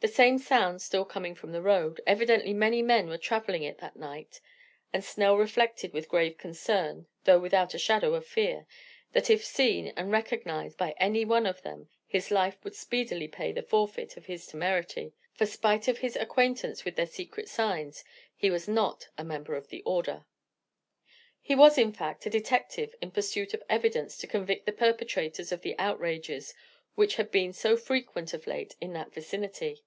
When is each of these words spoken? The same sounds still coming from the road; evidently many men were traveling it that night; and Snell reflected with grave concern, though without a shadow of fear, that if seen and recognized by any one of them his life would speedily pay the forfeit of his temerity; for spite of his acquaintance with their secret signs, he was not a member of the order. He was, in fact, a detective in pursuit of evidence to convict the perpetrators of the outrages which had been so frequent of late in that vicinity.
The 0.00 0.12
same 0.12 0.38
sounds 0.38 0.84
still 0.84 1.04
coming 1.04 1.34
from 1.34 1.50
the 1.50 1.62
road; 1.62 2.00
evidently 2.06 2.54
many 2.54 2.80
men 2.80 3.08
were 3.08 3.18
traveling 3.18 3.64
it 3.64 3.78
that 3.78 3.96
night; 3.96 4.40
and 4.92 5.02
Snell 5.02 5.36
reflected 5.36 5.92
with 5.92 6.08
grave 6.08 6.38
concern, 6.38 7.08
though 7.24 7.40
without 7.40 7.74
a 7.74 7.78
shadow 7.78 8.14
of 8.14 8.24
fear, 8.24 8.68
that 9.14 9.30
if 9.30 9.44
seen 9.44 9.88
and 9.96 10.12
recognized 10.12 10.78
by 10.78 10.94
any 10.98 11.24
one 11.24 11.44
of 11.44 11.62
them 11.62 11.88
his 12.06 12.30
life 12.30 12.62
would 12.62 12.76
speedily 12.76 13.26
pay 13.26 13.50
the 13.50 13.64
forfeit 13.64 14.16
of 14.16 14.26
his 14.26 14.46
temerity; 14.46 15.12
for 15.34 15.44
spite 15.44 15.88
of 15.88 15.98
his 15.98 16.14
acquaintance 16.14 16.84
with 16.84 16.94
their 16.94 17.06
secret 17.06 17.48
signs, 17.48 18.04
he 18.36 18.48
was 18.48 18.68
not 18.68 19.08
a 19.18 19.24
member 19.24 19.56
of 19.56 19.68
the 19.70 19.82
order. 19.82 20.24
He 21.40 21.56
was, 21.56 21.76
in 21.76 21.92
fact, 21.92 22.26
a 22.26 22.30
detective 22.30 22.94
in 23.00 23.10
pursuit 23.10 23.54
of 23.54 23.62
evidence 23.68 24.18
to 24.18 24.28
convict 24.28 24.66
the 24.66 24.72
perpetrators 24.72 25.50
of 25.50 25.62
the 25.62 25.76
outrages 25.80 26.54
which 26.94 27.16
had 27.16 27.32
been 27.32 27.52
so 27.52 27.76
frequent 27.76 28.32
of 28.32 28.46
late 28.46 28.76
in 28.80 28.92
that 28.92 29.12
vicinity. 29.12 29.82